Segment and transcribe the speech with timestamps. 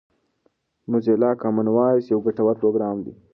[0.91, 3.13] موزیلا کامن وایس یو ګټور پروګرام دی.